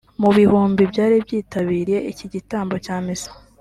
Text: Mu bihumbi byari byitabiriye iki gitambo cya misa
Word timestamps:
Mu 0.21 0.29
bihumbi 0.37 0.81
byari 0.91 1.15
byitabiriye 1.25 1.99
iki 2.11 2.25
gitambo 2.33 2.75
cya 2.85 2.97
misa 3.05 3.31